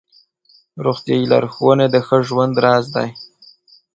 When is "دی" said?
2.95-3.09